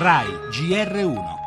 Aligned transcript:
RAI 0.00 0.28
GR1 0.50 1.38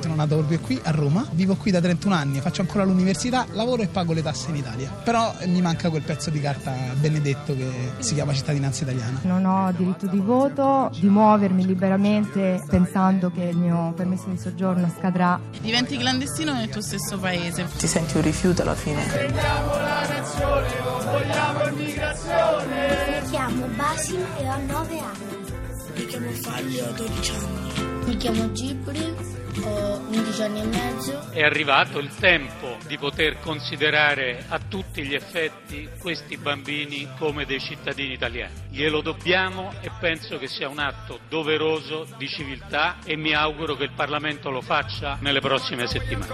Sono 0.00 0.14
nato 0.14 0.36
proprio 0.36 0.60
qui 0.60 0.80
a 0.80 0.92
Roma, 0.92 1.26
vivo 1.32 1.56
qui 1.56 1.72
da 1.72 1.80
31 1.80 2.14
anni, 2.14 2.40
faccio 2.40 2.60
ancora 2.60 2.84
l'università, 2.84 3.46
lavoro 3.50 3.82
e 3.82 3.88
pago 3.88 4.12
le 4.12 4.22
tasse 4.22 4.50
in 4.50 4.56
Italia. 4.56 4.88
Però 5.02 5.34
mi 5.46 5.60
manca 5.60 5.90
quel 5.90 6.02
pezzo 6.02 6.30
di 6.30 6.40
carta 6.40 6.72
benedetto 6.94 7.56
che 7.56 7.68
si 7.98 8.14
chiama 8.14 8.32
cittadinanza 8.32 8.84
italiana. 8.84 9.18
Non 9.22 9.44
ho 9.44 9.72
diritto 9.72 10.06
di 10.06 10.20
voto, 10.20 10.88
di 10.96 11.08
muovermi 11.08 11.66
liberamente 11.66 12.62
pensando 12.68 13.32
che 13.32 13.42
il 13.42 13.56
mio 13.56 13.92
permesso 13.96 14.28
di 14.28 14.38
soggiorno 14.38 14.88
scadrà. 14.96 15.40
Diventi 15.60 15.98
clandestino 15.98 16.52
nel 16.52 16.68
tuo 16.68 16.80
stesso 16.80 17.18
paese. 17.18 17.66
Ti 17.76 17.88
senti 17.88 18.16
un 18.16 18.22
rifiuto 18.22 18.62
alla 18.62 18.76
fine. 18.76 19.04
Mi 21.76 23.30
chiamo 23.30 23.66
Basim 23.74 24.24
e 24.38 24.48
ho 24.48 24.58
9 24.64 24.98
anni. 25.00 25.45
Mi 26.06 26.12
chiamo 26.12 26.30
Fabio, 26.30 26.86
ho 26.86 26.92
12 26.92 27.32
anni. 27.32 28.04
Mi 28.06 28.16
chiamo 28.16 28.52
Gibril, 28.52 29.16
ho 29.64 30.06
11 30.08 30.42
anni 30.42 30.60
e 30.60 30.64
mezzo. 30.64 31.32
È 31.32 31.42
arrivato 31.42 31.98
il 31.98 32.14
tempo 32.14 32.76
di 32.86 32.96
poter 32.96 33.40
considerare 33.40 34.44
a 34.46 34.60
tutti 34.60 35.02
gli 35.02 35.14
effetti 35.14 35.88
questi 35.98 36.36
bambini 36.36 37.08
come 37.18 37.44
dei 37.44 37.58
cittadini 37.58 38.12
italiani. 38.12 38.65
Glielo 38.76 39.00
dobbiamo 39.00 39.72
e 39.80 39.90
penso 39.98 40.36
che 40.36 40.48
sia 40.48 40.68
un 40.68 40.78
atto 40.78 41.20
doveroso 41.30 42.06
di 42.18 42.28
civiltà 42.28 42.96
e 43.06 43.16
mi 43.16 43.32
auguro 43.32 43.74
che 43.74 43.84
il 43.84 43.92
Parlamento 43.96 44.50
lo 44.50 44.60
faccia 44.60 45.16
nelle 45.22 45.40
prossime 45.40 45.86
settimane. 45.86 46.26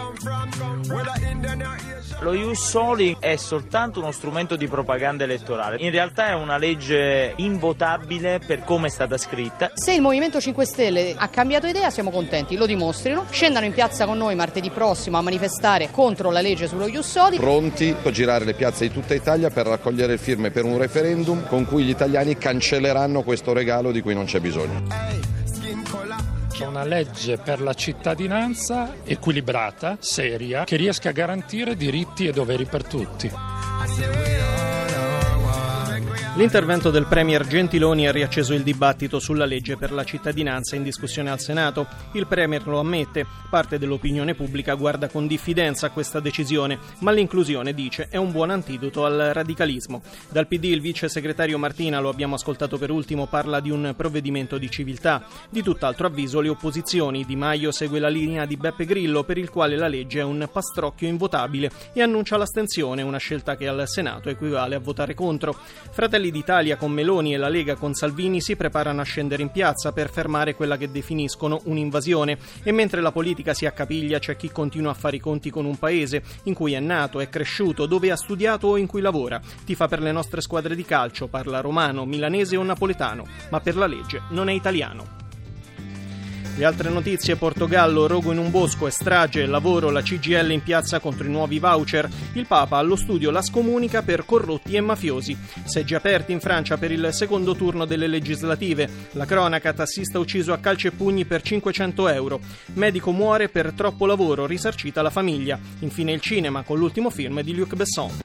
Lo 2.18 2.34
Ius 2.34 2.68
Soli 2.68 3.16
è 3.20 3.36
soltanto 3.36 4.00
uno 4.00 4.10
strumento 4.10 4.56
di 4.56 4.66
propaganda 4.66 5.22
elettorale. 5.22 5.76
In 5.78 5.92
realtà 5.92 6.28
è 6.30 6.34
una 6.34 6.56
legge 6.56 7.32
invotabile 7.36 8.40
per 8.44 8.64
come 8.64 8.88
è 8.88 8.90
stata 8.90 9.16
scritta. 9.16 9.70
Se 9.74 9.92
il 9.92 10.00
Movimento 10.00 10.40
5 10.40 10.64
Stelle 10.64 11.14
ha 11.16 11.28
cambiato 11.28 11.68
idea 11.68 11.90
siamo 11.90 12.10
contenti, 12.10 12.56
lo 12.56 12.66
dimostrino, 12.66 13.24
scendano 13.30 13.66
in 13.66 13.72
piazza 13.72 14.04
con 14.04 14.18
noi 14.18 14.34
martedì 14.34 14.70
prossimo 14.70 15.16
a 15.16 15.22
manifestare 15.22 15.90
contro 15.92 16.32
la 16.32 16.40
legge 16.40 16.66
sullo 16.66 16.88
Ius 16.88 17.08
Soli. 17.08 17.36
Pronti 17.36 17.94
a 18.02 18.10
girare 18.10 18.44
le 18.44 18.54
piazze 18.54 18.88
di 18.88 18.92
tutta 18.92 19.14
Italia 19.14 19.50
per 19.50 19.66
raccogliere 19.66 20.18
firme 20.18 20.50
per 20.50 20.64
un 20.64 20.76
referendum 20.76 21.46
con 21.46 21.66
cui 21.66 21.84
gli 21.84 21.90
italiani 21.90 22.31
cancelleranno 22.36 23.22
questo 23.22 23.52
regalo 23.52 23.92
di 23.92 24.00
cui 24.00 24.14
non 24.14 24.24
c'è 24.24 24.40
bisogno. 24.40 25.20
Una 26.60 26.84
legge 26.84 27.38
per 27.38 27.60
la 27.60 27.74
cittadinanza 27.74 28.94
equilibrata, 29.04 29.96
seria, 30.00 30.64
che 30.64 30.76
riesca 30.76 31.08
a 31.08 31.12
garantire 31.12 31.76
diritti 31.76 32.26
e 32.26 32.32
doveri 32.32 32.66
per 32.66 32.84
tutti. 32.84 33.30
L'intervento 36.34 36.90
del 36.90 37.04
Premier 37.04 37.46
Gentiloni 37.46 38.08
ha 38.08 38.10
riacceso 38.10 38.54
il 38.54 38.62
dibattito 38.62 39.18
sulla 39.18 39.44
legge 39.44 39.76
per 39.76 39.92
la 39.92 40.02
cittadinanza 40.02 40.76
in 40.76 40.82
discussione 40.82 41.28
al 41.30 41.40
Senato. 41.40 41.86
Il 42.12 42.26
Premier 42.26 42.66
lo 42.66 42.78
ammette, 42.78 43.26
parte 43.50 43.78
dell'opinione 43.78 44.34
pubblica 44.34 44.72
guarda 44.72 45.08
con 45.08 45.26
diffidenza 45.26 45.90
questa 45.90 46.20
decisione, 46.20 46.78
ma 47.00 47.10
l'inclusione, 47.10 47.74
dice, 47.74 48.08
è 48.08 48.16
un 48.16 48.32
buon 48.32 48.48
antidoto 48.48 49.04
al 49.04 49.32
radicalismo. 49.34 50.00
Dal 50.30 50.46
PD 50.46 50.64
il 50.64 50.80
vice 50.80 51.10
segretario 51.10 51.58
Martina, 51.58 52.00
lo 52.00 52.08
abbiamo 52.08 52.36
ascoltato 52.36 52.78
per 52.78 52.90
ultimo, 52.90 53.26
parla 53.26 53.60
di 53.60 53.68
un 53.68 53.92
provvedimento 53.94 54.56
di 54.56 54.70
civiltà. 54.70 55.26
Di 55.50 55.62
tutt'altro 55.62 56.06
avviso 56.06 56.40
le 56.40 56.48
opposizioni. 56.48 57.26
Di 57.26 57.36
Maio 57.36 57.72
segue 57.72 57.98
la 57.98 58.08
linea 58.08 58.46
di 58.46 58.56
Beppe 58.56 58.86
Grillo 58.86 59.22
per 59.22 59.36
il 59.36 59.50
quale 59.50 59.76
la 59.76 59.86
legge 59.86 60.20
è 60.20 60.24
un 60.24 60.48
pastrocchio 60.50 61.08
invotabile 61.08 61.70
e 61.92 62.00
annuncia 62.00 62.38
l'astensione, 62.38 63.02
una 63.02 63.18
scelta 63.18 63.54
che 63.54 63.68
al 63.68 63.86
Senato 63.86 64.30
equivale 64.30 64.76
a 64.76 64.80
votare 64.80 65.12
contro. 65.12 65.54
Fratelli 65.90 66.20
d'Italia 66.30 66.76
con 66.76 66.92
Meloni 66.92 67.34
e 67.34 67.36
la 67.36 67.48
Lega 67.48 67.74
con 67.74 67.94
Salvini 67.94 68.40
si 68.40 68.56
preparano 68.56 69.00
a 69.00 69.04
scendere 69.04 69.42
in 69.42 69.50
piazza 69.50 69.92
per 69.92 70.10
fermare 70.10 70.54
quella 70.54 70.76
che 70.76 70.90
definiscono 70.90 71.60
un'invasione 71.64 72.38
e 72.62 72.72
mentre 72.72 73.00
la 73.00 73.12
politica 73.12 73.54
si 73.54 73.66
accapiglia 73.66 74.18
c'è 74.18 74.36
chi 74.36 74.50
continua 74.50 74.92
a 74.92 74.94
fare 74.94 75.16
i 75.16 75.20
conti 75.20 75.50
con 75.50 75.64
un 75.64 75.78
paese 75.78 76.22
in 76.44 76.54
cui 76.54 76.74
è 76.74 76.80
nato, 76.80 77.20
è 77.20 77.28
cresciuto, 77.28 77.86
dove 77.86 78.10
ha 78.10 78.16
studiato 78.16 78.68
o 78.68 78.76
in 78.76 78.86
cui 78.86 79.00
lavora. 79.00 79.40
Tifa 79.64 79.88
per 79.88 80.00
le 80.00 80.12
nostre 80.12 80.40
squadre 80.40 80.74
di 80.74 80.84
calcio, 80.84 81.28
parla 81.28 81.60
romano, 81.60 82.04
milanese 82.04 82.56
o 82.56 82.62
napoletano, 82.62 83.26
ma 83.50 83.60
per 83.60 83.76
la 83.76 83.86
legge 83.86 84.22
non 84.30 84.48
è 84.48 84.52
italiano. 84.52 85.21
Le 86.62 86.68
altre 86.68 86.90
notizie, 86.90 87.34
Portogallo, 87.34 88.06
rogo 88.06 88.30
in 88.30 88.38
un 88.38 88.48
bosco 88.48 88.86
e 88.86 88.92
strage, 88.92 89.46
lavoro, 89.46 89.90
la 89.90 90.00
CGL 90.00 90.52
in 90.52 90.62
piazza 90.62 91.00
contro 91.00 91.26
i 91.26 91.28
nuovi 91.28 91.58
voucher, 91.58 92.08
il 92.34 92.46
Papa 92.46 92.76
allo 92.76 92.94
studio 92.94 93.32
la 93.32 93.42
scomunica 93.42 94.02
per 94.02 94.24
corrotti 94.24 94.76
e 94.76 94.80
mafiosi, 94.80 95.36
seggi 95.64 95.96
aperti 95.96 96.30
in 96.30 96.38
Francia 96.38 96.76
per 96.76 96.92
il 96.92 97.08
secondo 97.10 97.56
turno 97.56 97.84
delle 97.84 98.06
legislative, 98.06 98.88
la 99.14 99.24
cronaca, 99.24 99.72
tassista 99.72 100.20
ucciso 100.20 100.52
a 100.52 100.58
calci 100.58 100.86
e 100.86 100.92
pugni 100.92 101.24
per 101.24 101.42
500 101.42 102.08
euro, 102.10 102.38
medico 102.74 103.10
muore 103.10 103.48
per 103.48 103.72
troppo 103.72 104.06
lavoro, 104.06 104.46
risarcita 104.46 105.02
la 105.02 105.10
famiglia, 105.10 105.58
infine 105.80 106.12
il 106.12 106.20
cinema 106.20 106.62
con 106.62 106.78
l'ultimo 106.78 107.10
film 107.10 107.40
di 107.40 107.56
Luc 107.56 107.74
Besson. 107.74 108.21